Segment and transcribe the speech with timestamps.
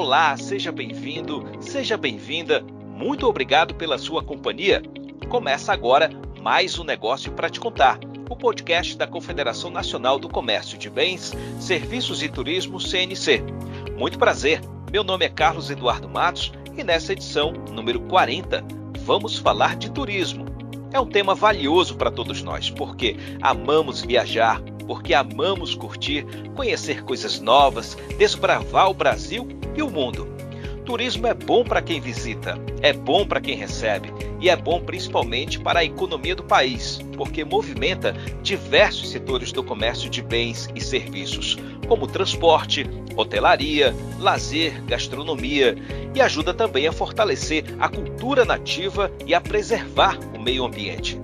[0.00, 2.64] Olá, seja bem-vindo, seja bem-vinda.
[2.86, 4.80] Muito obrigado pela sua companhia.
[5.28, 6.08] Começa agora
[6.40, 7.98] mais um negócio para te contar.
[8.30, 13.42] O podcast da Confederação Nacional do Comércio de Bens, Serviços e Turismo CNC.
[13.98, 14.60] Muito prazer.
[14.88, 18.64] Meu nome é Carlos Eduardo Matos e nessa edição, número 40,
[19.00, 20.46] vamos falar de turismo.
[20.92, 27.38] É um tema valioso para todos nós, porque amamos viajar, porque amamos curtir, conhecer coisas
[27.38, 29.46] novas, desbravar o Brasil
[29.76, 30.26] e o mundo.
[30.86, 34.10] Turismo é bom para quem visita, é bom para quem recebe
[34.40, 40.08] e é bom principalmente para a economia do país, porque movimenta diversos setores do comércio
[40.08, 45.76] de bens e serviços, como transporte, hotelaria, lazer, gastronomia
[46.14, 51.20] e ajuda também a fortalecer a cultura nativa e a preservar o meio ambiente.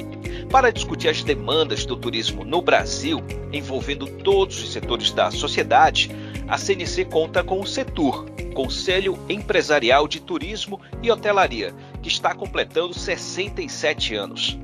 [0.50, 6.10] Para discutir as demandas do turismo no Brasil, envolvendo todos os setores da sociedade,
[6.46, 12.94] a CNC conta com o Setur, Conselho Empresarial de Turismo e Hotelaria, que está completando
[12.94, 14.58] 67 anos.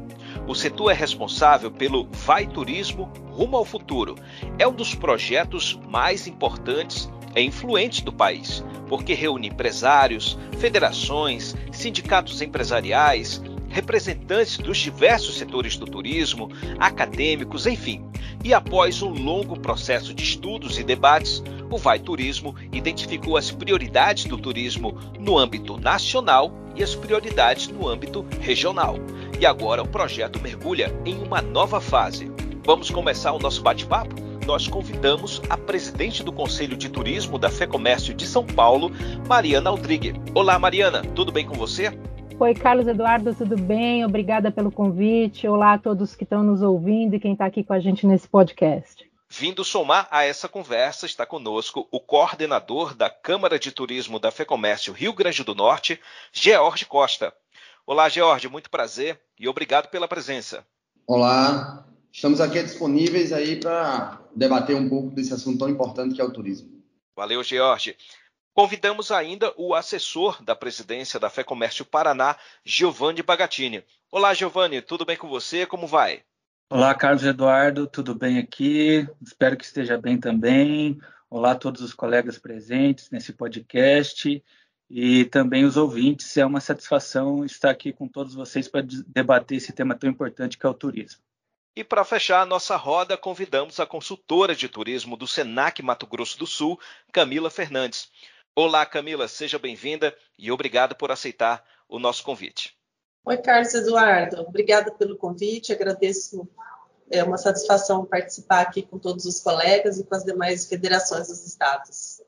[0.47, 4.17] O setor é responsável pelo Vai Turismo Rumo ao Futuro.
[4.59, 12.43] É um dos projetos mais importantes e influentes do país, porque reúne empresários, federações, sindicatos
[12.43, 18.05] empresariais, representantes dos diversos setores do turismo, acadêmicos, enfim.
[18.45, 24.25] E após um longo processo de estudos e debates, o Vai Turismo identificou as prioridades
[24.25, 28.97] do turismo no âmbito nacional e as prioridades no âmbito regional.
[29.39, 32.31] E agora o projeto mergulha em uma nova fase.
[32.65, 34.15] Vamos começar o nosso bate-papo?
[34.47, 38.91] Nós convidamos a presidente do Conselho de Turismo da FEComércio de São Paulo,
[39.29, 40.15] Mariana Aldrigue.
[40.35, 41.93] Olá, Mariana, tudo bem com você?
[42.43, 44.03] Oi, Carlos Eduardo, tudo bem?
[44.03, 45.47] Obrigada pelo convite.
[45.47, 48.27] Olá a todos que estão nos ouvindo e quem está aqui com a gente nesse
[48.27, 49.07] podcast.
[49.29, 54.95] Vindo somar a essa conversa está conosco o coordenador da Câmara de Turismo da FEComércio
[54.95, 56.01] Rio Grande do Norte,
[56.33, 57.31] George Costa.
[57.87, 60.67] Olá, George, muito prazer e obrigado pela presença.
[61.07, 66.25] Olá, estamos aqui disponíveis aí para debater um pouco desse assunto tão importante que é
[66.25, 66.71] o turismo.
[67.15, 67.95] Valeu, George.
[68.53, 73.85] Convidamos ainda o assessor da presidência da Fé Comércio Paraná, Giovanni Bagatini.
[74.11, 75.65] Olá, Giovanni, tudo bem com você?
[75.65, 76.25] Como vai?
[76.69, 79.07] Olá, Carlos Eduardo, tudo bem aqui?
[79.23, 81.01] Espero que esteja bem também.
[81.29, 84.43] Olá a todos os colegas presentes nesse podcast
[84.91, 86.37] e também os ouvintes.
[86.37, 90.67] É uma satisfação estar aqui com todos vocês para debater esse tema tão importante que
[90.67, 91.23] é o turismo.
[91.77, 96.37] E para fechar a nossa roda, convidamos a consultora de turismo do Senac Mato Grosso
[96.37, 96.79] do Sul,
[97.13, 98.11] Camila Fernandes.
[98.55, 102.77] Olá, Camila, seja bem-vinda e obrigado por aceitar o nosso convite.
[103.25, 106.49] Oi, Carlos Eduardo, obrigada pelo convite, agradeço,
[107.11, 111.47] é uma satisfação participar aqui com todos os colegas e com as demais federações dos
[111.47, 112.23] estados.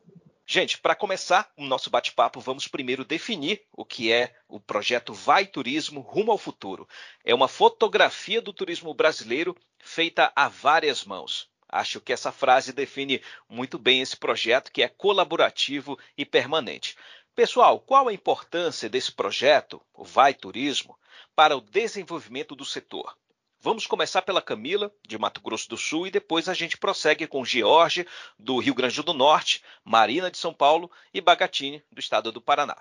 [0.47, 5.47] Gente, para começar o nosso bate-papo, vamos primeiro definir o que é o projeto Vai
[5.47, 6.87] Turismo Rumo ao Futuro.
[7.25, 11.52] É uma fotografia do turismo brasileiro feita a várias mãos.
[11.73, 16.99] Acho que essa frase define muito bem esse projeto que é colaborativo e permanente.
[17.35, 20.99] Pessoal, qual a importância desse projeto, o Vai Turismo,
[21.35, 23.17] para o desenvolvimento do setor?
[23.59, 27.43] Vamos começar pela Camila, de Mato Grosso do Sul, e depois a gente prossegue com
[27.43, 28.07] George,
[28.39, 32.77] do Rio Grande do Norte, Marina, de São Paulo e Bagatini, do estado do Paraná.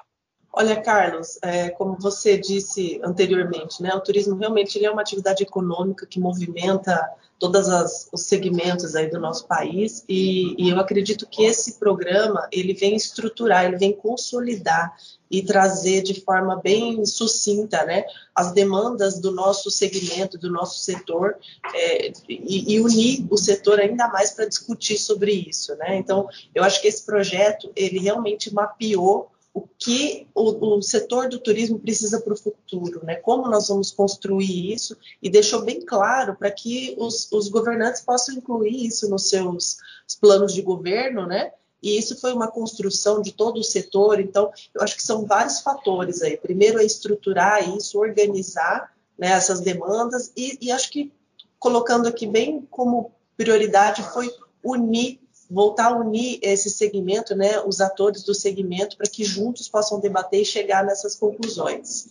[0.53, 6.05] Olha, Carlos, é, como você disse anteriormente, né, o turismo realmente é uma atividade econômica
[6.05, 7.67] que movimenta todos
[8.11, 12.95] os segmentos aí do nosso país e, e, eu acredito que esse programa ele vem
[12.95, 14.93] estruturar, ele vem consolidar
[15.29, 18.03] e trazer de forma bem sucinta, né,
[18.35, 21.37] as demandas do nosso segmento, do nosso setor
[21.73, 25.95] é, e, e, unir o setor ainda mais para discutir sobre isso, né.
[25.95, 31.39] Então, eu acho que esse projeto ele realmente mapeou o que o, o setor do
[31.39, 33.15] turismo precisa para o futuro, né?
[33.15, 38.35] Como nós vamos construir isso e deixou bem claro para que os, os, governantes possam
[38.35, 39.77] incluir isso nos seus
[40.21, 41.51] planos de governo, né?
[41.83, 44.19] E isso foi uma construção de todo o setor.
[44.19, 46.37] Então, eu acho que são vários fatores aí.
[46.37, 51.11] Primeiro é estruturar isso, organizar né, essas demandas e, e acho que
[51.59, 54.31] colocando aqui bem como prioridade foi
[54.63, 55.20] unir
[55.51, 60.41] voltar a unir esse segmento, né, os atores do segmento, para que juntos possam debater
[60.41, 62.07] e chegar nessas conclusões.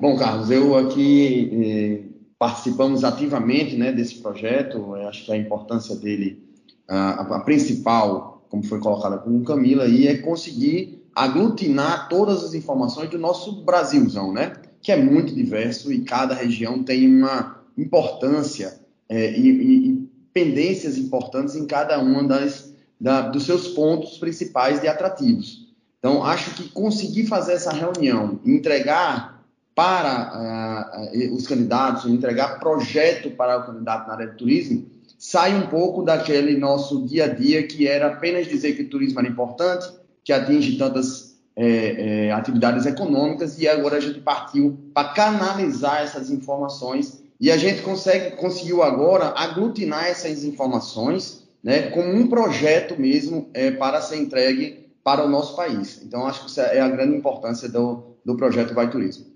[0.00, 5.94] Bom, Carlos, eu aqui eh, participamos ativamente né, desse projeto, eu acho que a importância
[5.94, 6.42] dele,
[6.88, 13.10] a, a principal, como foi colocada com Camila, aí, é conseguir aglutinar todas as informações
[13.10, 14.54] do nosso Brasilzão, né?
[14.82, 19.93] Que é muito diverso e cada região tem uma importância é, e, e,
[20.34, 25.72] pendências importantes em cada uma das da, dos seus pontos principais de atrativos.
[25.98, 29.42] Então, acho que conseguir fazer essa reunião, entregar
[29.74, 34.86] para uh, os candidatos, entregar projeto para o candidato na área de turismo,
[35.18, 39.18] sai um pouco daquele nosso dia a dia que era apenas dizer que o turismo
[39.18, 39.88] era importante,
[40.22, 46.30] que atinge tantas é, é, atividades econômicas, e agora a gente partiu para canalizar essas
[46.30, 53.50] informações e a gente consegue, conseguiu agora aglutinar essas informações né, como um projeto mesmo
[53.54, 56.02] é, para ser entregue para o nosso país.
[56.02, 59.34] Então, acho que essa é a grande importância do, do projeto Vai Turismo.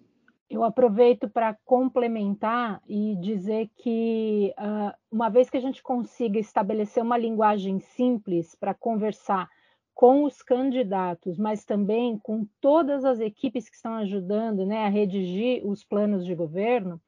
[0.50, 7.02] Eu aproveito para complementar e dizer que, uh, uma vez que a gente consiga estabelecer
[7.02, 9.48] uma linguagem simples para conversar
[9.94, 15.66] com os candidatos, mas também com todas as equipes que estão ajudando né, a redigir
[15.66, 16.98] os planos de governo,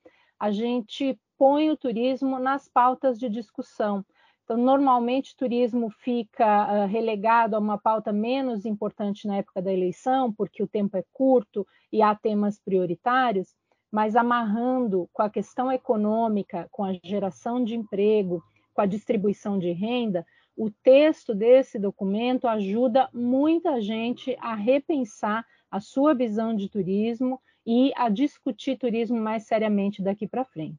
[0.40, 4.04] a gente põe o turismo nas pautas de discussão.
[4.42, 10.32] Então, normalmente, turismo fica uh, relegado a uma pauta menos importante na época da eleição,
[10.32, 13.54] porque o tempo é curto e há temas prioritários,
[13.92, 19.70] mas amarrando com a questão econômica, com a geração de emprego, com a distribuição de
[19.72, 20.26] renda,
[20.56, 27.92] o texto desse documento ajuda muita gente a repensar a sua visão de turismo e
[27.96, 30.78] a discutir turismo mais seriamente daqui para frente.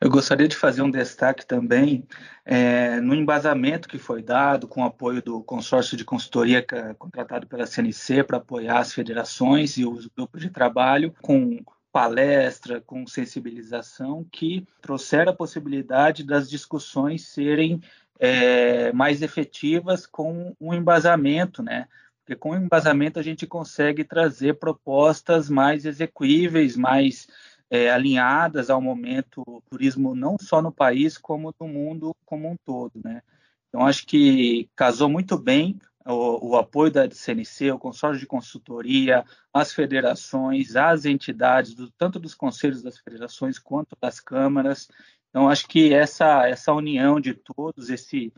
[0.00, 2.06] Eu gostaria de fazer um destaque também
[2.44, 7.46] é, no embasamento que foi dado com o apoio do consórcio de consultoria é contratado
[7.46, 11.58] pela CNC para apoiar as federações e os grupos de trabalho, com
[11.92, 17.80] palestra, com sensibilização, que trouxeram a possibilidade das discussões serem
[18.18, 21.86] é, mais efetivas com um embasamento, né?
[22.32, 27.26] Porque com embasamento a gente consegue trazer propostas mais execuíveis, mais
[27.68, 32.92] é, alinhadas ao momento turismo não só no país como no mundo como um todo,
[33.04, 33.22] né?
[33.68, 39.24] Então acho que casou muito bem o, o, apoio da CNC, o consórcio de consultoria,
[39.52, 44.88] as federações, as entidades, do, tanto dos conselhos das federações quanto das câmaras.
[45.28, 48.32] Então acho que essa essa união de todos, esse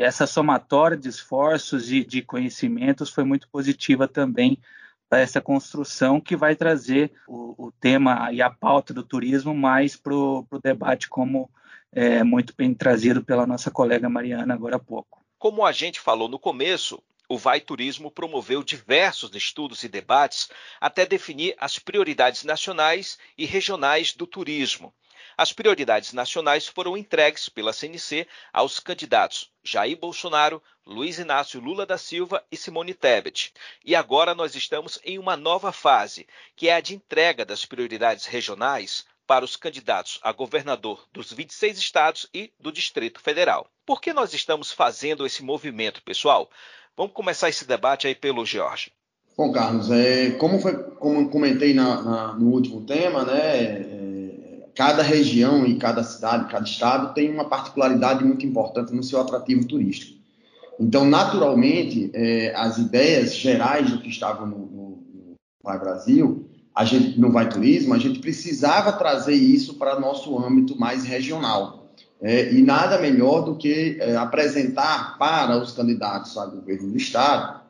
[0.00, 4.58] essa somatória de esforços e de conhecimentos foi muito positiva também
[5.08, 9.96] para essa construção que vai trazer o, o, tema e a pauta do turismo mais
[9.96, 11.50] para o debate, como
[11.90, 15.24] é, muito bem trazido pela nossa colega Mariana agora há pouco.
[15.38, 20.48] Como a gente falou no começo, o Vai Turismo promoveu diversos estudos e debates
[20.80, 24.92] até definir as prioridades nacionais e regionais do turismo.
[25.38, 31.96] As prioridades nacionais foram entregues pela CNC aos candidatos Jair Bolsonaro, Luiz Inácio Lula da
[31.96, 33.54] Silva e Simone Tebet.
[33.84, 36.26] E agora nós estamos em uma nova fase,
[36.56, 41.78] que é a de entrega das prioridades regionais para os candidatos a governador dos 26
[41.78, 43.70] estados e do Distrito Federal.
[43.86, 46.50] Por que nós estamos fazendo esse movimento, pessoal?
[46.96, 48.90] Vamos começar esse debate aí pelo Jorge.
[49.36, 53.97] Bom, Carlos, é, como, foi, como comentei na, na, no último tema, né,
[54.78, 59.66] cada região e cada cidade, cada estado tem uma particularidade muito importante no seu atrativo
[59.66, 60.16] turístico.
[60.78, 65.02] Então, naturalmente, é, as ideias gerais do que estavam no, no,
[65.64, 70.78] no, Brasil, a gente no Vai Turismo, a gente precisava trazer isso para nosso âmbito
[70.78, 71.88] mais regional.
[72.22, 77.62] É, e nada melhor do que é, apresentar para os candidatos a governo do estado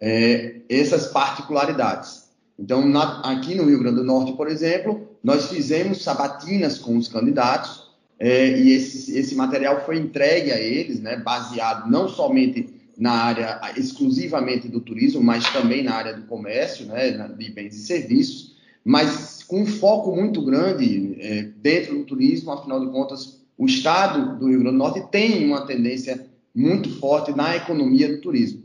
[0.00, 2.24] é, essas particularidades.
[2.58, 7.08] Então, na, aqui no Rio Grande do Norte, por exemplo, nós fizemos sabatinas com os
[7.08, 7.84] candidatos
[8.20, 13.60] é, e esse, esse material foi entregue a eles, né, baseado não somente na área
[13.74, 18.54] exclusivamente do turismo, mas também na área do comércio, né, de bens e serviços,
[18.84, 24.38] mas com um foco muito grande é, dentro do turismo, afinal de contas, o estado
[24.38, 28.62] do Rio Grande do Norte tem uma tendência muito forte na economia do turismo.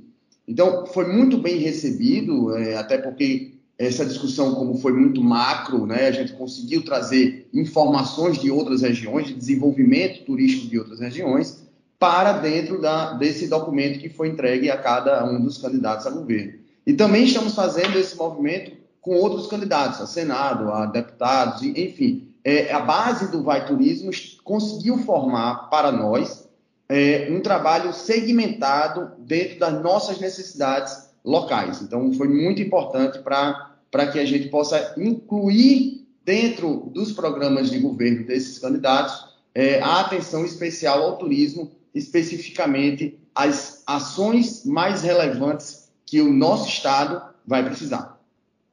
[0.48, 3.49] Então, foi muito bem recebido, é, até porque
[3.80, 9.28] essa discussão, como foi muito macro, né, a gente conseguiu trazer informações de outras regiões,
[9.28, 11.64] de desenvolvimento turístico de outras regiões,
[11.98, 16.60] para dentro da, desse documento que foi entregue a cada um dos candidatos a governo.
[16.86, 22.28] E também estamos fazendo esse movimento com outros candidatos, a Senado, a deputados, enfim.
[22.44, 24.12] É, a base do Vai Turismo
[24.44, 26.50] conseguiu formar para nós
[26.90, 31.82] é, um trabalho segmentado dentro das nossas necessidades locais.
[31.82, 37.80] Então, foi muito importante para para que a gente possa incluir dentro dos programas de
[37.80, 46.22] governo desses candidatos é, a atenção especial ao turismo, especificamente as ações mais relevantes que
[46.22, 48.20] o nosso estado vai precisar.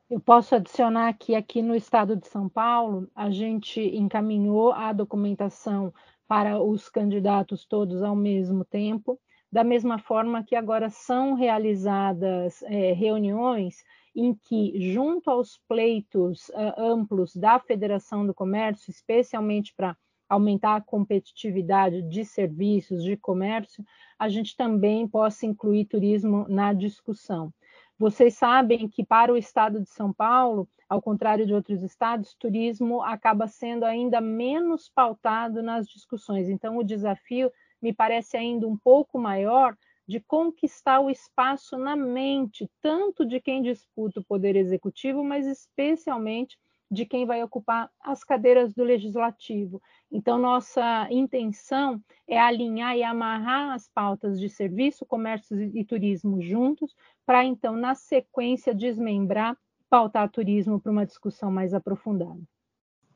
[0.09, 5.93] Eu posso adicionar que aqui no estado de São Paulo, a gente encaminhou a documentação
[6.29, 9.19] para os candidatos todos ao mesmo tempo.
[9.51, 13.77] da mesma forma que agora são realizadas é, reuniões
[14.17, 19.95] em que, junto aos pleitos uh, amplos da Federação do Comércio, especialmente para
[20.27, 23.85] aumentar a competitividade de serviços, de comércio,
[24.19, 27.53] a gente também possa incluir turismo na discussão.
[27.99, 33.03] Vocês sabem que para o estado de São Paulo, ao contrário de outros estados, turismo
[33.03, 36.49] acaba sendo ainda menos pautado nas discussões.
[36.49, 39.77] Então, o desafio me parece ainda um pouco maior
[40.07, 46.57] de conquistar o espaço na mente, tanto de quem disputa o poder executivo, mas especialmente
[46.91, 49.83] de quem vai ocupar as cadeiras do legislativo.
[50.11, 56.95] Então, nossa intenção é alinhar e amarrar as pautas de serviço, comércio e turismo juntos,
[57.25, 59.57] para então, na sequência, desmembrar,
[59.91, 62.41] pautar turismo para uma discussão mais aprofundada.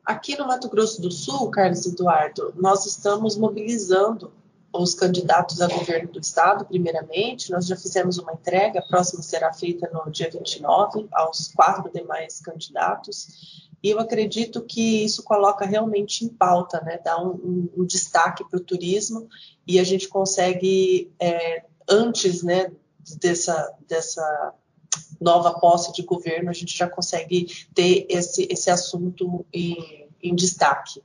[0.05, 4.33] Aqui no Mato Grosso do Sul, Carlos Eduardo, nós estamos mobilizando
[4.73, 7.51] os candidatos a governo do estado, primeiramente.
[7.51, 12.41] Nós já fizemos uma entrega, a próxima será feita no dia 29, aos quatro demais
[12.41, 13.69] candidatos.
[13.83, 17.01] E eu acredito que isso coloca realmente em pauta, né?
[17.03, 19.29] dá um, um, um destaque para o turismo
[19.67, 22.71] e a gente consegue, é, antes né,
[23.19, 24.55] dessa, dessa
[25.21, 31.03] nova posse de governo, a gente já consegue ter esse, esse assunto em, em destaque.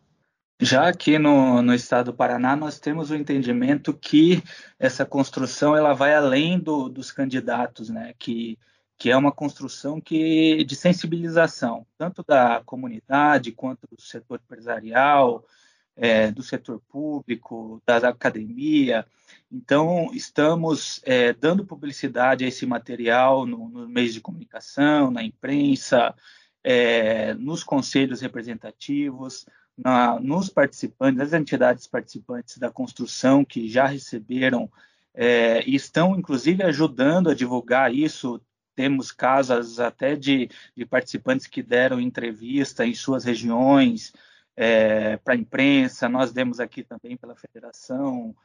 [0.60, 4.42] Já aqui no, no estado do Paraná, nós temos o entendimento que
[4.80, 8.14] essa construção ela vai além do, dos candidatos, né?
[8.18, 8.58] que,
[8.98, 15.46] que é uma construção que, de sensibilização, tanto da comunidade quanto do setor empresarial,
[15.94, 19.06] é, do setor público, da academia.
[19.52, 26.16] Então, estamos é, dando publicidade a esse material no, no meios de comunicação, na imprensa,
[26.64, 29.46] é, nos conselhos representativos,
[29.78, 34.70] na, nos participantes, nas entidades participantes da construção que já receberam
[35.14, 38.42] é, e estão, inclusive, ajudando a divulgar isso.
[38.76, 44.14] Temos casos até de, de participantes que deram entrevista em suas regiões
[44.56, 48.36] é, para a imprensa, nós demos aqui também pela federação.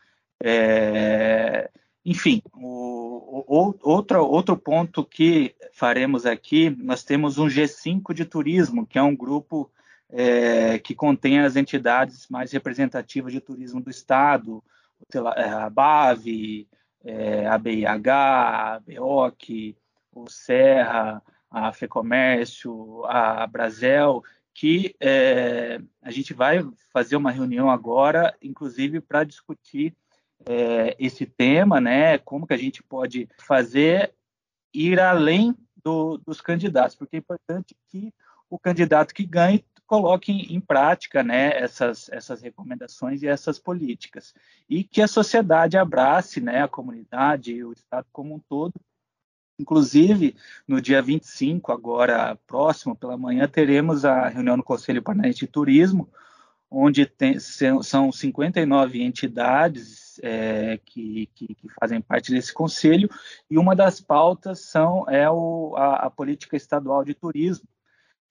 [0.42, 1.70] É,
[2.04, 8.86] enfim, o, o, outro, outro ponto que faremos aqui, nós temos um G5 de turismo,
[8.86, 9.70] que é um grupo
[10.12, 14.62] é, que contém as entidades mais representativas de turismo do Estado,
[15.36, 16.66] é, a BAV,
[17.04, 19.76] é, a BIH, a BEOC,
[20.12, 24.22] o Serra, a FEComércio, a Brasel,
[24.54, 29.94] que é, a gente vai fazer uma reunião agora, inclusive para discutir
[30.46, 32.18] é, esse tema, né?
[32.18, 34.12] Como que a gente pode fazer
[34.72, 38.12] ir além do, dos candidatos, porque é importante que
[38.48, 44.32] o candidato que ganhe coloque em prática né, essas, essas recomendações e essas políticas.
[44.68, 48.72] E que a sociedade abrace né, a comunidade e o Estado como um todo.
[49.58, 55.48] Inclusive, no dia 25, agora próximo, pela manhã, teremos a reunião no Conselho Paranaense de
[55.48, 56.08] Turismo,
[56.70, 63.10] onde tem, são 59 entidades é, que, que, que, fazem parte desse conselho,
[63.50, 67.66] e uma das pautas são, é o, a, a política estadual de turismo,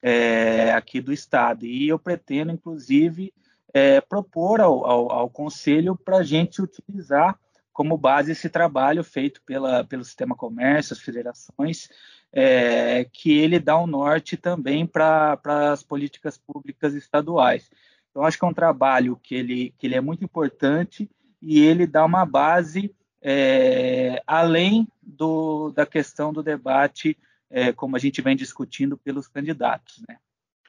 [0.02, 1.66] é, aqui do Estado.
[1.66, 3.32] E eu pretendo, inclusive,
[3.72, 7.38] é, propor ao, ao, ao Conselho para a gente utilizar
[7.72, 11.88] como base esse trabalho feito pela, pelo Sistema Comércio, as federações,
[12.32, 15.38] é, que ele dá um norte também para
[15.72, 17.70] as políticas públicas estaduais.
[18.10, 21.08] Então, acho que é um trabalho que ele, que ele é muito importante
[21.40, 27.16] e ele dá uma base é, além do, da questão do debate
[27.50, 30.02] é, como a gente vem discutindo pelos candidatos.
[30.08, 30.18] Né?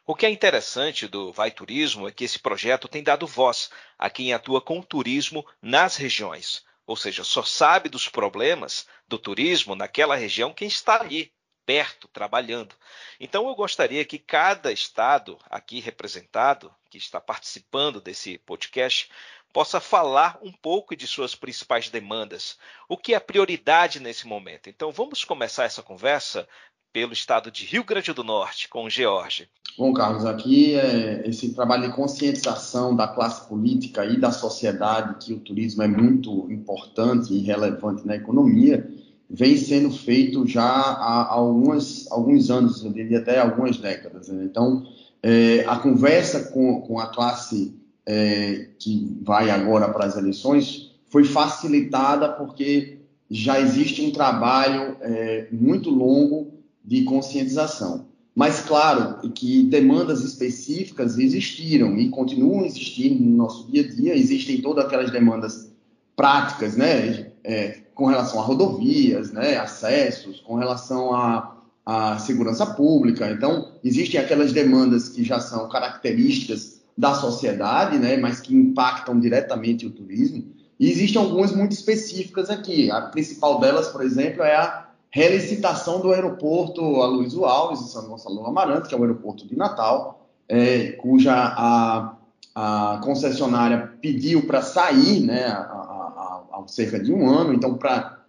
[0.06, 4.10] O que é interessante do Vai Turismo é que esse projeto tem dado voz a
[4.10, 10.16] quem atua com turismo nas regiões, ou seja, só sabe dos problemas do turismo naquela
[10.16, 11.32] região quem está ali,
[11.66, 12.76] perto, trabalhando.
[13.20, 19.10] Então eu gostaria que cada estado aqui representado, que está participando desse podcast,
[19.54, 22.58] possa falar um pouco de suas principais demandas,
[22.88, 24.70] o que é prioridade nesse momento.
[24.70, 26.48] Então vamos começar essa conversa
[26.94, 29.48] pelo estado de Rio Grande do Norte, com o George.
[29.78, 35.34] Bom, Carlos, aqui é esse trabalho de conscientização da classe política e da sociedade que
[35.34, 38.90] o turismo é muito importante e relevante na economia,
[39.30, 44.28] vem sendo feito já há algumas, alguns anos, eu diria até algumas décadas.
[44.28, 44.44] Né?
[44.44, 44.86] Então,
[45.24, 47.74] é, a conversa com, com a classe
[48.06, 55.48] é, que vai agora para as eleições foi facilitada porque já existe um trabalho é,
[55.52, 58.06] muito longo de conscientização.
[58.34, 64.16] Mas, claro, que demandas específicas existiram e continuam existindo no nosso dia a dia.
[64.16, 65.70] Existem todas aquelas demandas
[66.16, 67.32] práticas, né?
[67.44, 73.30] é, com relação a rodovias, né, acessos, com relação a, a segurança pública.
[73.32, 79.86] Então, existem aquelas demandas que já são características da sociedade, né, mas que impactam diretamente
[79.86, 80.44] o turismo.
[80.80, 82.90] E existem algumas muito específicas aqui.
[82.90, 88.38] A principal delas, por exemplo, é a relicitação do aeroporto Aloysio Alves, em São Gonçalo
[88.38, 92.16] do Amarante, que é o aeroporto de Natal, é, cuja a,
[92.56, 97.54] a concessionária pediu para sair né, há, há cerca de um ano.
[97.54, 98.22] Então, para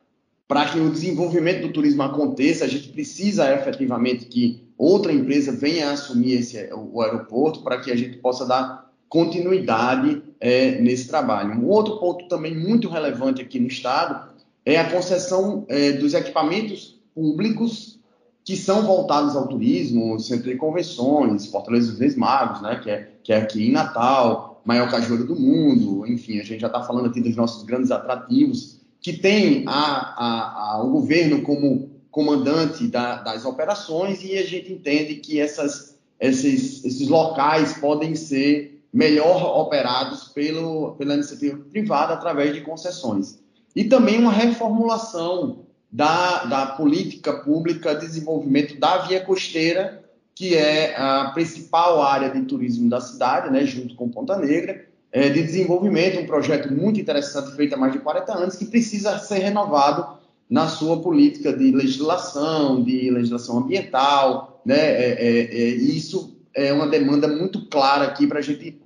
[0.53, 5.93] para que o desenvolvimento do turismo aconteça, a gente precisa efetivamente que outra empresa venha
[5.93, 11.55] assumir esse, o aeroporto para que a gente possa dar continuidade é, nesse trabalho.
[11.55, 14.32] Um outro ponto também muito relevante aqui no Estado
[14.65, 17.99] é a concessão é, dos equipamentos públicos
[18.45, 23.09] que são voltados ao turismo, Centro de Convenções, Fortaleza dos Reis Magos, né, que, é,
[23.23, 27.07] que é aqui em Natal, maior cajueiro do mundo, enfim, a gente já está falando
[27.07, 33.17] aqui dos nossos grandes atrativos, que tem a, a, a, o governo como comandante da,
[33.23, 40.25] das operações e a gente entende que essas, esses, esses locais podem ser melhor operados
[40.29, 43.42] pelo, pela iniciativa privada através de concessões.
[43.75, 45.61] E também uma reformulação
[45.91, 50.03] da, da política pública de desenvolvimento da via costeira,
[50.35, 55.29] que é a principal área de turismo da cidade, né, junto com Ponta Negra, é,
[55.29, 59.39] de desenvolvimento, um projeto muito interessante feito há mais de 40 anos, que precisa ser
[59.39, 64.77] renovado na sua política de legislação, de legislação ambiental, né?
[64.77, 68.81] É, é, é, isso é uma demanda muito clara aqui para a gente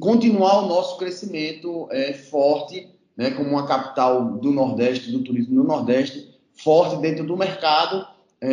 [0.00, 2.88] continuar o nosso crescimento é, forte,
[3.20, 3.30] né?
[3.32, 8.08] Como uma capital do Nordeste, do turismo no Nordeste, forte dentro do mercado
[8.40, 8.48] é,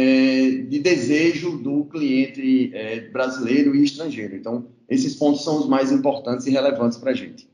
[0.68, 4.36] de desejo do cliente é, brasileiro e estrangeiro.
[4.36, 7.50] Então, esses pontos são os mais importantes e relevantes para a gente.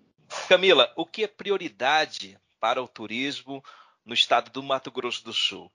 [0.50, 3.64] Camila, o que é prioridade para o turismo
[4.04, 5.70] no estado do Mato Grosso do Sul?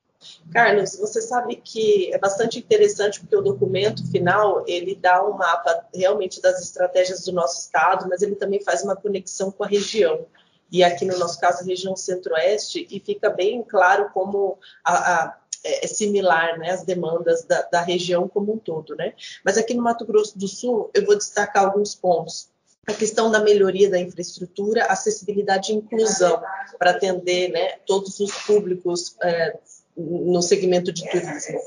[0.50, 5.86] Carlos, você sabe que é bastante interessante porque o documento final ele dá um mapa
[5.94, 10.26] realmente das estratégias do nosso estado, mas ele também faz uma conexão com a região.
[10.70, 15.84] E aqui no nosso caso, região centro-oeste, e fica bem claro como a, a é,
[15.84, 19.12] é similar, né, as demandas da, da, região como um todo, né?
[19.44, 22.48] Mas aqui no Mato Grosso do Sul, eu vou destacar alguns pontos.
[22.86, 26.40] A questão da melhoria da infraestrutura, acessibilidade e inclusão
[26.78, 29.58] para atender, né, todos os públicos é,
[29.98, 31.58] no segmento de turismo.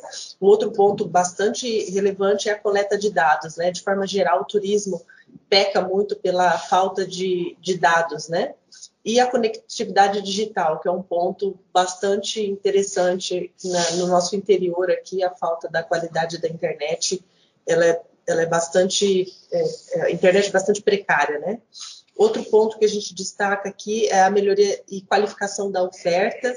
[0.41, 3.71] Um outro ponto bastante relevante é a coleta de dados, né?
[3.71, 5.01] De forma geral, o turismo
[5.49, 8.53] peca muito pela falta de, de dados, né?
[9.03, 15.23] e a conectividade digital, que é um ponto bastante interessante na, no nosso interior aqui,
[15.23, 17.23] a falta da qualidade da internet,
[17.67, 19.63] ela é, ela é bastante, é,
[19.93, 21.59] é, a internet é bastante precária, né?
[22.15, 26.53] Outro ponto que a gente destaca aqui é a melhoria e qualificação da oferta,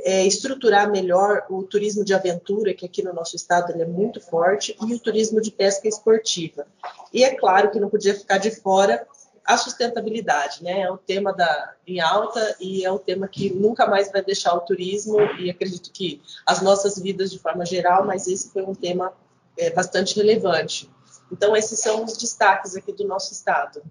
[0.00, 4.20] é estruturar melhor o turismo de aventura, que aqui no nosso estado ele é muito
[4.20, 6.66] forte, e o turismo de pesca esportiva.
[7.12, 9.06] E é claro que não podia ficar de fora
[9.48, 10.82] a sustentabilidade, né?
[10.82, 14.52] É o tema da, em alta e é o tema que nunca mais vai deixar
[14.52, 18.74] o turismo e acredito que as nossas vidas de forma geral, mas esse foi um
[18.74, 19.10] tema
[19.56, 20.90] é, bastante relevante.
[21.32, 23.82] Então, esses são os destaques aqui do nosso estado.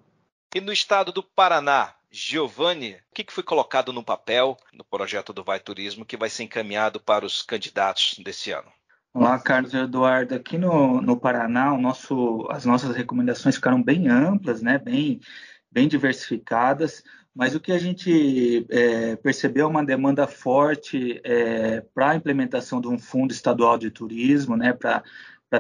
[0.56, 5.44] E no estado do Paraná, Giovanni, o que foi colocado no papel no projeto do
[5.44, 8.72] Vai Turismo que vai ser encaminhado para os candidatos desse ano?
[9.14, 10.34] Olá, Carlos Eduardo.
[10.34, 14.78] Aqui no, no Paraná, nosso, as nossas recomendações ficaram bem amplas, né?
[14.78, 15.20] bem,
[15.70, 17.04] bem diversificadas,
[17.36, 22.80] mas o que a gente é, percebeu é uma demanda forte é, para a implementação
[22.80, 24.72] de um fundo estadual de turismo, né?
[24.72, 25.04] para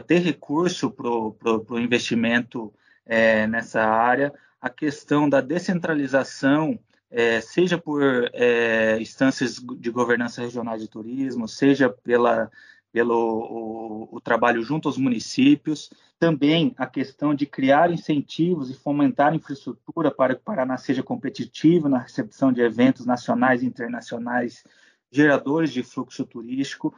[0.01, 2.73] ter recurso para o investimento
[3.05, 8.01] é, nessa área, a questão da descentralização é, seja por
[8.33, 12.49] é, instâncias de governança regional de turismo, seja pela
[12.91, 19.35] pelo o, o, trabalho junto aos municípios, também a questão de criar incentivos e fomentar
[19.35, 24.63] infraestrutura para que o Paraná seja competitivo na recepção de eventos nacionais e internacionais
[25.11, 26.93] geradores de fluxo turístico,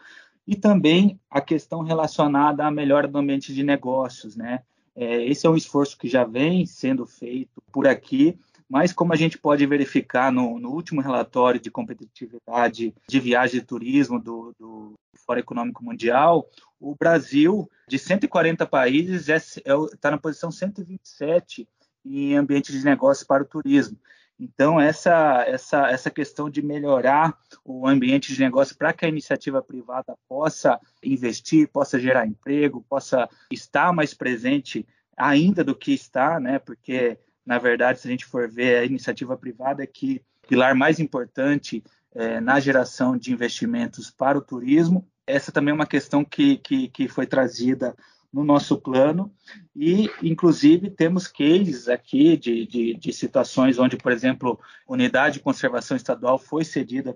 [0.47, 4.63] e também a questão relacionada à melhora do ambiente de negócios, né?
[5.01, 9.15] É, esse é um esforço que já vem sendo feito por aqui, mas como a
[9.15, 14.93] gente pode verificar no, no último relatório de competitividade de viagem e turismo do, do
[15.25, 21.65] Fórum Econômico Mundial, o Brasil, de 140 países, está é, é, tá na posição 127
[22.05, 23.97] em ambiente de negócios para o turismo.
[24.39, 29.61] Então, essa, essa, essa questão de melhorar o ambiente de negócio para que a iniciativa
[29.61, 36.57] privada possa investir, possa gerar emprego, possa estar mais presente ainda do que está, né?
[36.57, 40.99] porque na verdade, se a gente for ver a iniciativa privada, é que pilar mais
[40.99, 45.07] importante é, na geração de investimentos para o turismo.
[45.25, 47.95] Essa também é uma questão que, que, que foi trazida
[48.31, 49.33] no nosso plano
[49.75, 55.97] e, inclusive, temos cases aqui de, de, de situações onde, por exemplo, unidade de conservação
[55.97, 57.15] estadual foi cedida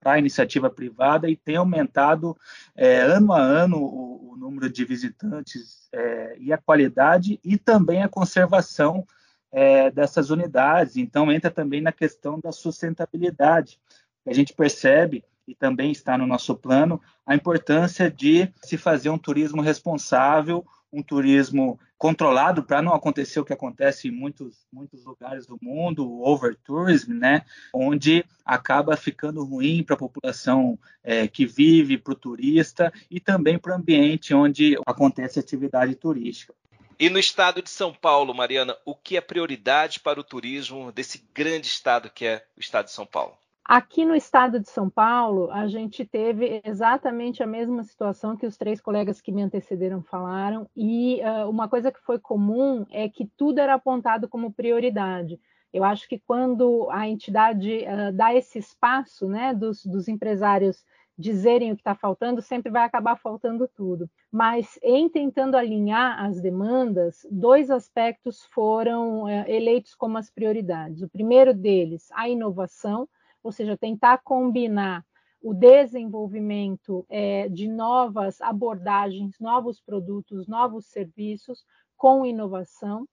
[0.00, 2.36] para iniciativa privada e tem aumentado
[2.76, 8.02] é, ano a ano o, o número de visitantes é, e a qualidade e também
[8.02, 9.04] a conservação
[9.50, 10.96] é, dessas unidades.
[10.96, 13.80] Então, entra também na questão da sustentabilidade.
[14.24, 19.18] A gente percebe e também está no nosso plano, a importância de se fazer um
[19.18, 25.46] turismo responsável, um turismo controlado para não acontecer o que acontece em muitos, muitos lugares
[25.46, 27.42] do mundo, o overtourism, né?
[27.72, 33.58] onde acaba ficando ruim para a população é, que vive, para o turista e também
[33.58, 36.54] para o ambiente onde acontece atividade turística.
[36.98, 41.26] E no estado de São Paulo, Mariana, o que é prioridade para o turismo desse
[41.34, 43.36] grande estado que é o estado de São Paulo?
[43.68, 48.56] Aqui no estado de São Paulo, a gente teve exatamente a mesma situação que os
[48.56, 53.26] três colegas que me antecederam falaram, e uh, uma coisa que foi comum é que
[53.36, 55.40] tudo era apontado como prioridade.
[55.72, 60.84] Eu acho que quando a entidade uh, dá esse espaço né, dos, dos empresários
[61.18, 64.08] dizerem o que está faltando, sempre vai acabar faltando tudo.
[64.30, 71.02] Mas em tentando alinhar as demandas, dois aspectos foram uh, eleitos como as prioridades.
[71.02, 73.08] O primeiro deles, a inovação
[73.46, 75.04] ou seja, tentar combinar
[75.40, 81.64] o desenvolvimento é, de novas abordagens, novos produtos, novos serviços
[81.96, 83.06] com inovação.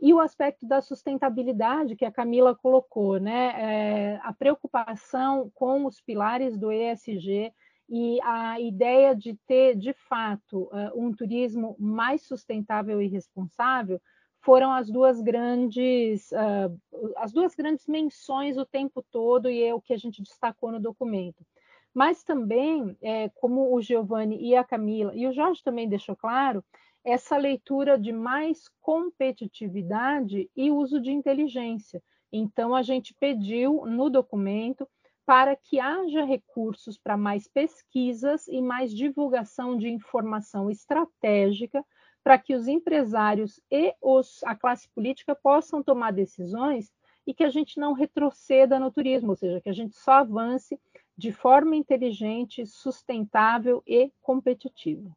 [0.00, 3.54] E o aspecto da sustentabilidade que a Camila colocou, né?
[3.58, 7.52] É, a preocupação com os pilares do ESG
[7.88, 14.00] e a ideia de ter, de fato, é, um turismo mais sustentável e responsável
[14.40, 19.80] foram as duas grandes uh, as duas grandes menções o tempo todo e é o
[19.80, 21.44] que a gente destacou no documento.
[21.92, 26.64] Mas também, é, como o Giovanni e a Camila e o Jorge também deixou claro,
[27.04, 32.02] essa leitura de mais competitividade e uso de inteligência.
[32.32, 34.86] Então, a gente pediu no documento
[35.26, 41.84] para que haja recursos para mais pesquisas e mais divulgação de informação estratégica
[42.22, 46.92] para que os empresários e os, a classe política possam tomar decisões
[47.26, 50.78] e que a gente não retroceda no turismo, ou seja, que a gente só avance
[51.16, 55.10] de forma inteligente, sustentável e competitiva.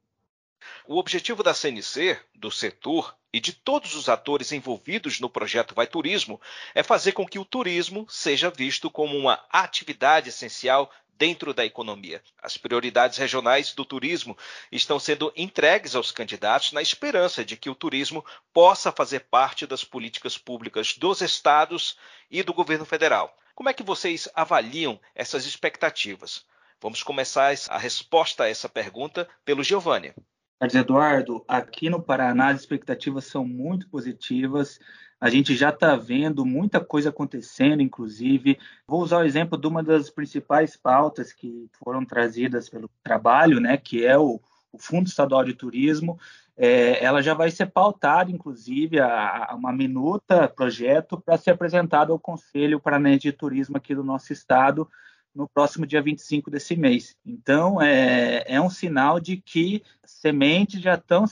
[0.87, 5.87] O objetivo da CNC, do setor e de todos os atores envolvidos no projeto Vai
[5.87, 6.39] Turismo
[6.75, 12.21] é fazer com que o turismo seja visto como uma atividade essencial dentro da economia.
[12.41, 14.37] As prioridades regionais do turismo
[14.71, 19.83] estão sendo entregues aos candidatos na esperança de que o turismo possa fazer parte das
[19.83, 21.97] políticas públicas dos estados
[22.29, 23.35] e do governo federal.
[23.55, 26.45] Como é que vocês avaliam essas expectativas?
[26.81, 30.13] Vamos começar a resposta a essa pergunta pelo Giovanni.
[30.59, 34.79] Mas, Eduardo, aqui no Paraná as expectativas são muito positivas.
[35.19, 38.57] A gente já está vendo muita coisa acontecendo, inclusive.
[38.87, 43.77] Vou usar o exemplo de uma das principais pautas que foram trazidas pelo trabalho, né,
[43.77, 46.19] que é o, o Fundo Estadual de Turismo.
[46.55, 52.11] É, ela já vai ser pautada, inclusive, a, a uma minuta projeto para ser apresentado
[52.11, 54.87] ao Conselho Paranense de Turismo aqui do nosso estado
[55.35, 57.15] no próximo dia 25 desse mês.
[57.25, 61.25] Então, é, é um sinal de que sementes já estão,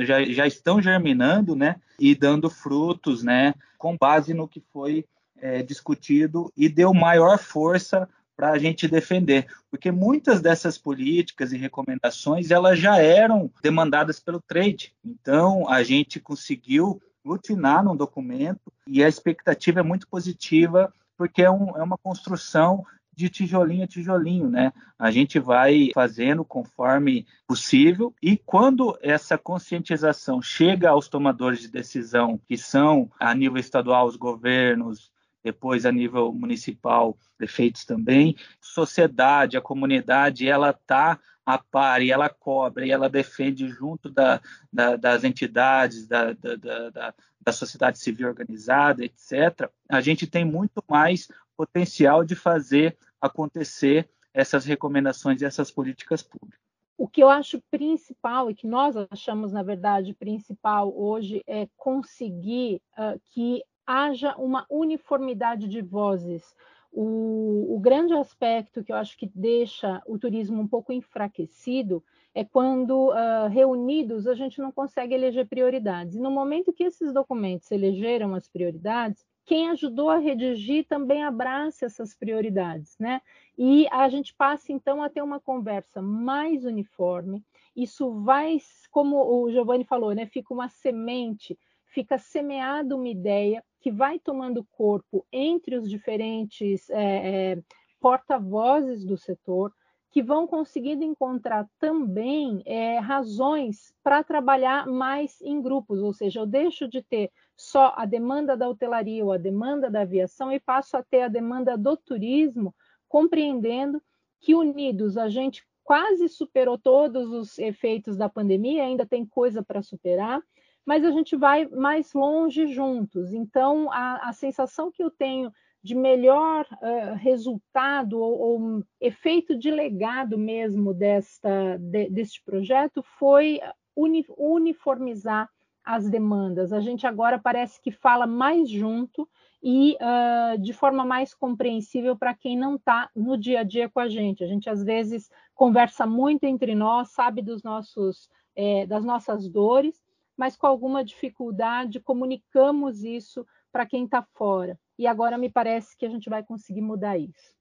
[0.00, 5.04] já, já estão germinando né, e dando frutos né, com base no que foi
[5.40, 11.56] é, discutido e deu maior força para a gente defender, porque muitas dessas políticas e
[11.56, 14.94] recomendações elas já eram demandadas pelo trade.
[15.04, 21.50] Então, a gente conseguiu glutinar num documento e a expectativa é muito positiva porque é,
[21.50, 24.72] um, é uma construção de tijolinho a tijolinho, né?
[24.98, 32.40] A gente vai fazendo conforme possível e quando essa conscientização chega aos tomadores de decisão,
[32.48, 39.60] que são a nível estadual os governos, depois a nível municipal, prefeitos também, sociedade, a
[39.60, 44.40] comunidade, ela está a par e ela cobra e ela defende junto da,
[44.72, 51.28] da, das entidades, da, da, da sociedade civil organizada, etc., a gente tem muito mais
[51.62, 56.60] potencial de fazer acontecer essas recomendações e essas políticas públicas.
[56.98, 62.82] O que eu acho principal e que nós achamos, na verdade, principal hoje é conseguir
[62.98, 66.42] uh, que haja uma uniformidade de vozes.
[66.90, 72.44] O, o, grande aspecto que eu acho que deixa o turismo um pouco enfraquecido é
[72.44, 76.16] quando, uh, reunidos, a gente não consegue eleger prioridades.
[76.16, 81.84] E no momento que esses documentos elegeram as prioridades, quem ajudou a redigir também abrace
[81.84, 83.20] essas prioridades, né?
[83.58, 87.44] E a gente passa então a ter uma conversa mais uniforme.
[87.74, 88.58] Isso vai,
[88.90, 90.26] como o Giovanni falou, né?
[90.26, 97.52] Fica uma semente, fica semeada uma ideia que vai tomando corpo entre os diferentes é,
[97.52, 97.62] é,
[98.00, 99.72] porta-vozes do setor,
[100.12, 106.46] que vão conseguindo encontrar também é, razões para trabalhar mais em grupos, ou seja, eu
[106.46, 107.30] deixo de ter
[107.62, 111.28] só a demanda da hotelaria ou a demanda da aviação e passo a ter a
[111.28, 112.74] demanda do turismo,
[113.08, 114.02] compreendendo
[114.40, 119.80] que unidos a gente quase superou todos os efeitos da pandemia, ainda tem coisa para
[119.80, 120.42] superar,
[120.84, 123.32] mas a gente vai mais longe juntos.
[123.32, 129.70] Então, a, a sensação que eu tenho de melhor uh, resultado ou, ou, efeito de
[129.70, 133.60] legado mesmo desta, de, deste projeto foi
[133.94, 135.48] uni, uniformizar
[135.84, 136.72] as demandas.
[136.72, 139.28] A gente agora parece que fala mais junto
[139.62, 144.00] e uh, de forma mais compreensível para quem não está no dia a dia com
[144.00, 144.42] a gente.
[144.42, 150.02] A gente às vezes conversa muito entre nós, sabe dos nossos, é, das nossas dores,
[150.36, 154.78] mas com alguma dificuldade comunicamos isso para quem está fora.
[154.98, 157.54] E agora me parece que a gente vai conseguir mudar isso.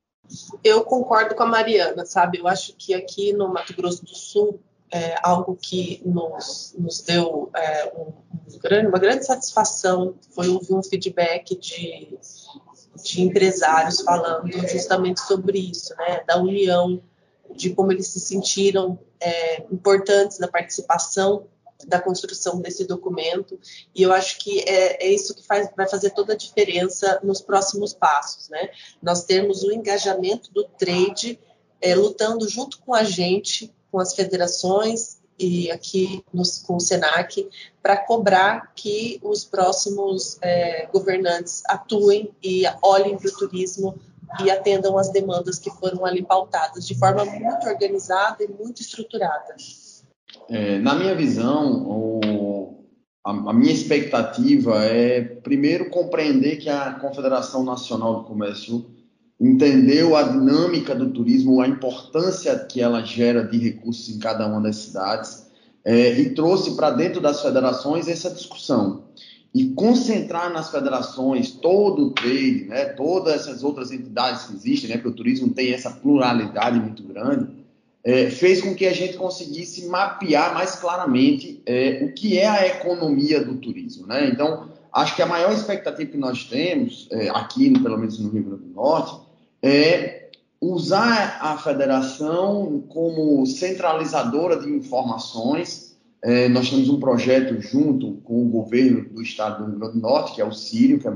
[0.64, 2.40] Eu concordo com a Mariana, sabe?
[2.40, 4.60] Eu acho que aqui no Mato Grosso do Sul,
[4.92, 8.14] é, algo que nos, nos deu é, um,
[8.54, 12.18] um grande, uma grande satisfação foi ouvir um feedback de,
[13.04, 16.24] de empresários falando justamente sobre isso, né?
[16.28, 17.02] Da união,
[17.56, 21.48] de como eles se sentiram é, importantes na participação
[21.88, 23.60] da construção desse documento,
[23.96, 27.42] e eu acho que é, é isso que faz, vai fazer toda a diferença nos
[27.42, 28.70] próximos passos, né?
[29.02, 31.40] Nós temos o engajamento do trade
[31.82, 37.50] é, lutando junto com a gente, com as federações e aqui nos, com o Senac,
[37.82, 43.96] para cobrar que os próximos é, governantes atuem e olhem para o turismo
[44.44, 49.56] e atendam as demandas que foram ali pautadas de forma muito organizada e muito estruturada.
[50.50, 52.86] É, na minha visão, o,
[53.26, 58.91] a, a, minha expectativa é, primeiro, compreender que a Confederação Nacional do Comércio
[59.42, 64.62] entendeu a dinâmica do turismo, a importância que ela gera de recursos em cada uma
[64.62, 65.48] das cidades
[65.84, 69.06] é, e trouxe para dentro das federações essa discussão.
[69.54, 74.98] E concentrar nas federações todo o trade, né, todas essas outras entidades que existem, né,
[74.98, 77.50] porque o turismo tem essa pluralidade muito grande,
[78.04, 82.68] é, fez com que a gente conseguisse mapear mais claramente é, o que é a
[82.68, 84.06] economia do turismo.
[84.06, 84.30] Né?
[84.30, 88.44] Então, acho que a maior expectativa que nós temos, é, aqui, pelo menos no Rio
[88.44, 89.31] Grande do Norte,
[89.62, 95.98] é usar a federação como centralizadora de informações.
[96.24, 100.02] É, nós temos um projeto junto com o governo do estado do Rio Grande do
[100.02, 101.14] Norte, que é o Sírio, que é,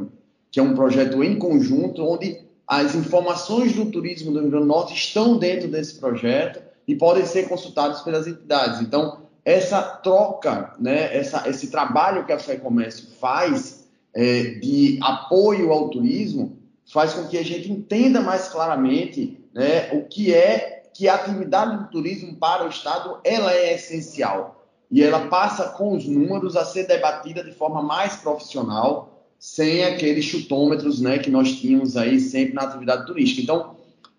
[0.52, 4.74] que é um projeto em conjunto, onde as informações do turismo do Rio Grande do
[4.74, 8.82] Norte estão dentro desse projeto e podem ser consultados pelas entidades.
[8.82, 15.90] Então, essa troca, né, essa, esse trabalho que a FEComércio faz é, de apoio ao
[15.90, 16.58] turismo,
[16.92, 21.78] faz com que a gente entenda mais claramente né, o que é que a atividade
[21.78, 26.64] do turismo para o Estado ela é essencial e ela passa com os números a
[26.64, 32.54] ser debatida de forma mais profissional, sem aqueles chutômetros né, que nós tínhamos aí sempre
[32.54, 33.42] na atividade turística.
[33.42, 33.76] Então,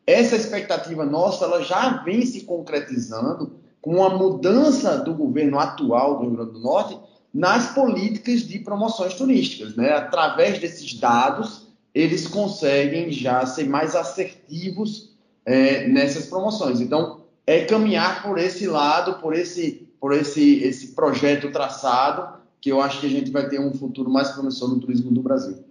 [0.06, 6.24] essa expectativa nossa ela já vem se concretizando com a mudança do governo atual do
[6.24, 6.98] Rio Grande do Norte
[7.32, 9.76] nas políticas de promoções turísticas.
[9.76, 9.92] Né?
[9.92, 11.65] Através desses dados,
[11.96, 16.78] eles conseguem já ser mais assertivos é, nessas promoções.
[16.78, 22.82] Então, é caminhar por esse lado, por esse, por esse, esse projeto traçado, que eu
[22.82, 25.64] acho que a gente vai ter um futuro mais promissor no turismo do Brasil.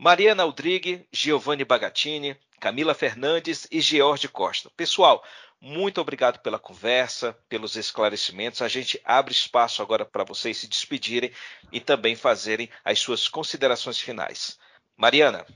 [0.00, 4.70] Mariana Aldrigue, Giovanni Bagatini, Camila Fernandes e George Costa.
[4.74, 5.22] Pessoal,
[5.60, 8.62] muito obrigado pela conversa, pelos esclarecimentos.
[8.62, 11.30] A gente abre espaço agora para vocês se despedirem
[11.70, 14.56] e também fazerem as suas considerações finais.
[14.98, 15.46] Mariana.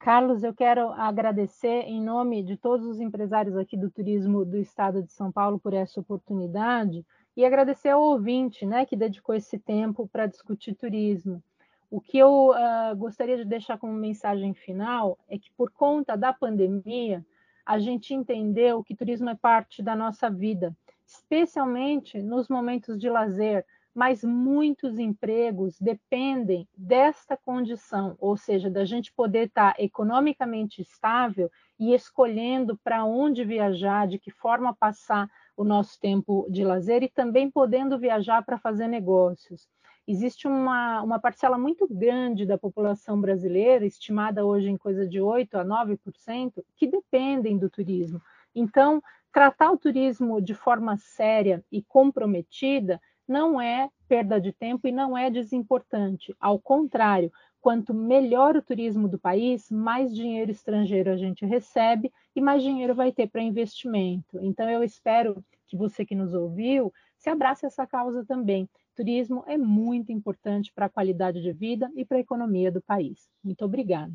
[0.00, 5.04] Carlos, eu quero agradecer em nome de todos os empresários aqui do turismo do estado
[5.04, 7.06] de São Paulo por essa oportunidade
[7.36, 11.40] e agradecer ao ouvinte, né, que dedicou esse tempo para discutir turismo.
[11.88, 16.32] O que eu uh, gostaria de deixar como mensagem final é que, por conta da
[16.32, 17.24] pandemia,
[17.64, 23.64] a gente entendeu que turismo é parte da nossa vida, especialmente nos momentos de lazer,
[23.98, 31.92] mas muitos empregos dependem desta condição, ou seja, da gente poder estar economicamente estável e
[31.92, 37.50] escolhendo para onde viajar, de que forma passar o nosso tempo de lazer e também
[37.50, 39.68] podendo viajar para fazer negócios.
[40.06, 45.58] existe uma, uma parcela muito grande da população brasileira, estimada hoje em coisa de 8
[45.58, 48.22] a 9%, que dependem do turismo.
[48.54, 54.92] Então, tratar o turismo de forma séria e comprometida não é perda de tempo e
[54.92, 56.34] não é desimportante.
[56.40, 62.40] Ao contrário, quanto melhor o turismo do país, mais dinheiro estrangeiro a gente recebe e
[62.40, 64.38] mais dinheiro vai ter para investimento.
[64.42, 68.68] Então, eu espero que você que nos ouviu se abrace essa causa também.
[68.96, 73.28] Turismo é muito importante para a qualidade de vida e para a economia do país.
[73.44, 74.12] Muito obrigada.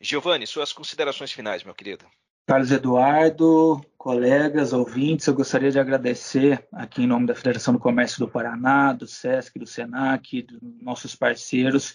[0.00, 2.06] Giovanni, suas considerações finais, meu querido.
[2.50, 8.18] Carlos Eduardo, colegas, ouvintes, eu gostaria de agradecer aqui em nome da Federação do Comércio
[8.18, 11.94] do Paraná, do SESC, do SENAC, dos nossos parceiros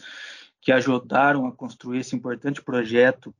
[0.61, 3.35] que ajudaram a construir esse importante projeto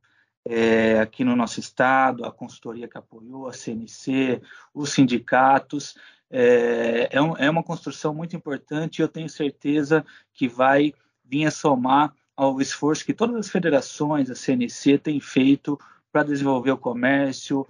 [0.46, 4.42] é, aqui no nosso estado, a consultoria que apoiou, a CNC,
[4.74, 5.96] os sindicatos.
[6.30, 11.46] É, é, um, é uma construção muito importante e eu tenho certeza que vai vir
[11.46, 15.80] a somar ao esforço que todas as federações, a CNC, têm feito
[16.16, 17.68] para desenvolver o comércio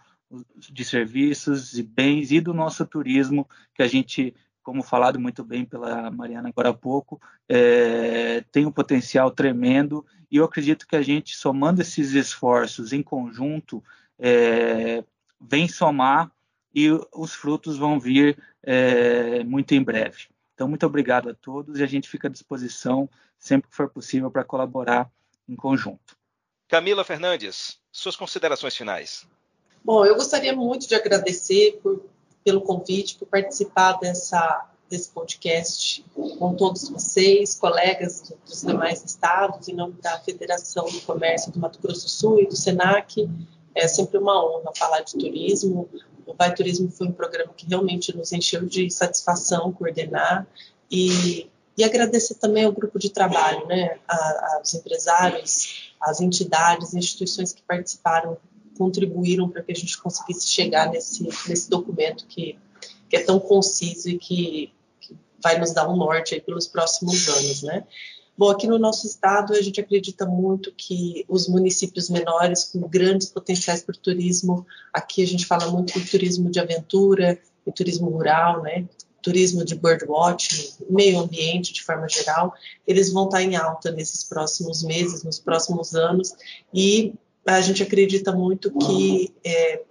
[0.56, 5.66] de serviços e bens e do nosso turismo, que a gente, como falado muito bem
[5.66, 11.02] pela Mariana agora há pouco, é, tem um potencial tremendo e eu acredito que a
[11.02, 13.84] gente, somando esses esforços em conjunto,
[14.20, 15.04] é,
[15.42, 16.32] vem somar
[16.72, 20.28] e os frutos vão vir é, muito em breve.
[20.54, 24.30] Então, muito obrigado a todos e a gente fica à disposição sempre que for possível
[24.30, 25.10] para colaborar
[25.50, 26.16] em conjunto.
[26.68, 29.26] Camila Fernandes, suas considerações finais.
[29.84, 32.04] Bom, eu gostaria muito de agradecer por,
[32.44, 36.04] pelo convite, por participar dessa, desse podcast
[36.40, 41.80] com todos vocês, colegas dos demais estados, em nome da Federação do Comércio do Mato
[41.80, 43.30] Grosso do Sul e do SENAC.
[43.76, 45.88] É sempre uma honra falar de turismo.
[46.26, 50.48] O Vai Turismo foi um programa que realmente nos encheu de satisfação coordenar
[50.90, 51.48] e,
[51.78, 57.64] e agradecer também ao grupo de trabalho, né, a, aos empresários, as entidades, instituições que
[57.64, 58.38] participaram,
[58.78, 62.58] contribuíram para que a gente conseguisse chegar nesse, nesse documento que,
[63.10, 67.64] que é tão conciso e que, que vai nos dar um norte pelos próximos anos,
[67.64, 67.84] né?
[68.38, 73.30] Bom, aqui no nosso estado a gente acredita muito que os municípios menores com grandes
[73.30, 78.10] potenciais para o turismo, aqui a gente fala muito do turismo de aventura e turismo
[78.10, 78.86] rural, né?
[79.26, 82.54] Turismo de birdwatching, meio ambiente de forma geral,
[82.86, 86.36] eles vão estar em alta nesses próximos meses, nos próximos anos,
[86.72, 87.12] e
[87.44, 89.82] a gente acredita muito que é,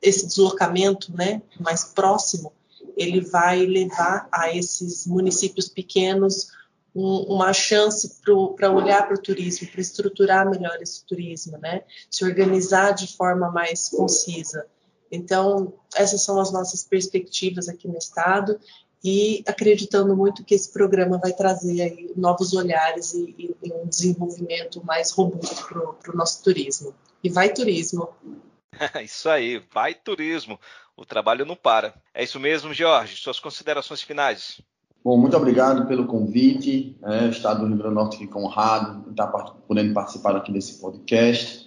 [0.00, 2.52] esse deslocamento né, mais próximo,
[2.96, 6.46] ele vai levar a esses municípios pequenos
[6.94, 8.20] um, uma chance
[8.54, 11.82] para olhar para o turismo, para estruturar melhor esse turismo, né?
[12.08, 14.64] se organizar de forma mais concisa.
[15.10, 18.58] Então, essas são as nossas perspectivas aqui no Estado
[19.04, 24.84] e acreditando muito que esse programa vai trazer aí novos olhares e, e um desenvolvimento
[24.84, 25.64] mais robusto
[26.02, 26.94] para o nosso turismo.
[27.22, 28.08] E vai turismo!
[29.04, 30.58] isso aí, vai turismo!
[30.96, 31.94] O trabalho não para.
[32.14, 33.16] É isso mesmo, Jorge.
[33.16, 34.62] Suas considerações finais.
[35.04, 36.96] Bom, muito obrigado pelo convite.
[37.04, 40.50] É, o Estado do Rio Grande do Norte fica honrado em estar podendo participar aqui
[40.50, 41.65] desse podcast.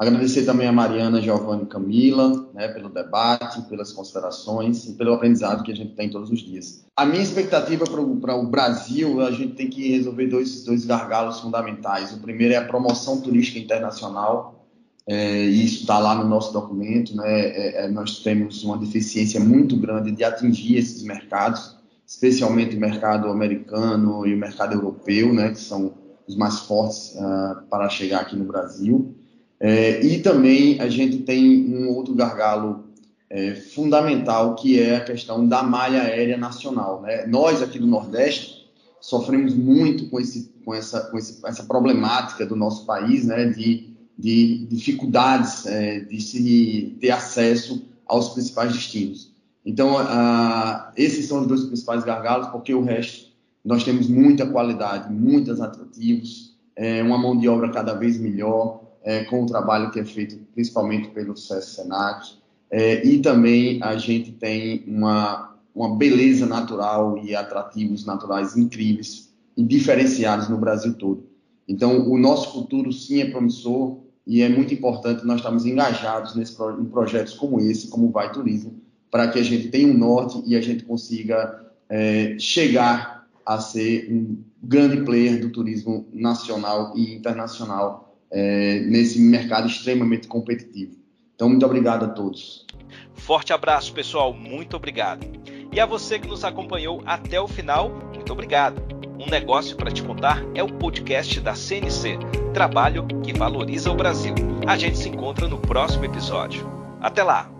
[0.00, 5.62] Agradecer também a Mariana, Giovanni e Camila, né, pelo debate, pelas considerações e pelo aprendizado
[5.62, 6.86] que a gente tem todos os dias.
[6.96, 12.14] A minha expectativa para o Brasil, a gente tem que resolver dois, dois gargalos fundamentais.
[12.14, 14.66] O primeiro é a promoção turística internacional,
[15.06, 17.14] é, isso está lá no nosso documento.
[17.14, 22.80] Né, é, é, nós temos uma deficiência muito grande de atingir esses mercados, especialmente o
[22.80, 25.92] mercado americano e o mercado europeu, né, que são
[26.26, 29.14] os mais fortes uh, para chegar aqui no Brasil.
[29.60, 32.86] É, e também a gente tem um outro gargalo
[33.28, 37.02] é, fundamental, que é a questão da malha aérea nacional.
[37.02, 37.26] Né?
[37.26, 38.66] Nós, aqui do Nordeste,
[39.00, 43.50] sofremos muito com, esse, com, essa, com esse, essa problemática do nosso país, né?
[43.50, 49.30] de, de dificuldades é, de se ter acesso aos principais destinos.
[49.64, 53.30] Então, a, esses são os dois principais gargalos, porque o resto
[53.64, 59.24] nós temos muita qualidade, muitos atrativos, é, uma mão de obra cada vez melhor, é,
[59.24, 62.34] com o trabalho que é feito principalmente pelo SES Senac.
[62.70, 69.62] É, e também a gente tem uma, uma beleza natural e atrativos naturais incríveis e
[69.62, 71.24] diferenciados no Brasil todo.
[71.66, 76.56] Então, o nosso futuro sim é promissor e é muito importante nós estarmos engajados nesse,
[76.80, 78.80] em projetos como esse, como Vai Turismo,
[79.10, 84.12] para que a gente tenha um norte e a gente consiga é, chegar a ser
[84.12, 90.96] um grande player do turismo nacional e internacional é, nesse mercado extremamente competitivo.
[91.34, 92.66] Então, muito obrigado a todos.
[93.14, 94.32] Forte abraço, pessoal.
[94.32, 95.26] Muito obrigado.
[95.72, 98.82] E a você que nos acompanhou até o final, muito obrigado.
[99.18, 102.18] Um Negócio para Te Contar é o podcast da CNC,
[102.54, 104.34] trabalho que valoriza o Brasil.
[104.66, 106.66] A gente se encontra no próximo episódio.
[107.00, 107.59] Até lá!